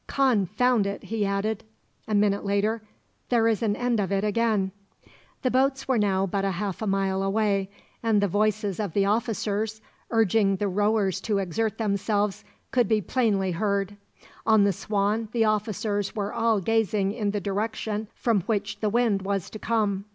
[0.07, 1.63] "Confound it!" he added,
[2.07, 2.81] a minute later.
[3.29, 4.71] "There is an end of it again."
[5.43, 7.69] The boats were now but half a mile away,
[8.01, 9.79] and the voices of the officers,
[10.09, 13.95] urging the rowers to exert themselves, could be plainly heard,
[14.43, 19.21] On the Swan the officers were all gazing in the direction from which the wind
[19.21, 20.05] was to come.